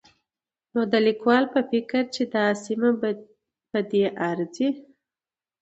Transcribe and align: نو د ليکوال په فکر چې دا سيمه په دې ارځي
نو 0.73 0.81
د 0.91 0.93
ليکوال 1.07 1.43
په 1.53 1.59
فکر 1.71 2.03
چې 2.15 2.23
دا 2.33 2.45
سيمه 2.65 2.89
په 3.73 3.79
دې 3.91 4.05
ارځي 4.29 4.69